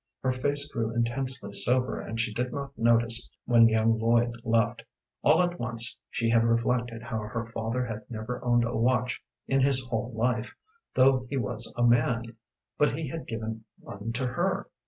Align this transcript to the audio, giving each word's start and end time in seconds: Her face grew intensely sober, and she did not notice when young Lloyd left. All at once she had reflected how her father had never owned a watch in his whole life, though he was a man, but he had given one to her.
Her 0.23 0.31
face 0.31 0.67
grew 0.67 0.89
intensely 0.95 1.53
sober, 1.53 1.99
and 2.01 2.19
she 2.19 2.33
did 2.33 2.51
not 2.51 2.75
notice 2.75 3.29
when 3.45 3.69
young 3.69 3.99
Lloyd 3.99 4.33
left. 4.43 4.83
All 5.21 5.43
at 5.43 5.59
once 5.59 5.95
she 6.09 6.27
had 6.31 6.43
reflected 6.43 7.03
how 7.03 7.19
her 7.19 7.45
father 7.53 7.85
had 7.85 8.09
never 8.09 8.43
owned 8.43 8.63
a 8.63 8.75
watch 8.75 9.21
in 9.47 9.61
his 9.61 9.83
whole 9.83 10.11
life, 10.15 10.55
though 10.95 11.27
he 11.29 11.37
was 11.37 11.71
a 11.77 11.83
man, 11.83 12.35
but 12.79 12.97
he 12.97 13.09
had 13.09 13.27
given 13.27 13.63
one 13.79 14.11
to 14.13 14.25
her. 14.25 14.69